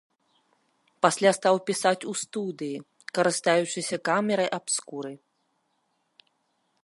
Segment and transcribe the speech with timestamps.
[1.05, 2.77] Пасля стаў пісаць у студыі,
[3.19, 5.15] карыстаючыся камерай-абскурай.